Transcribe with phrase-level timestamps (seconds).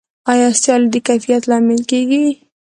[0.31, 2.23] آیا سیالي د کیفیت لامل کیږي؟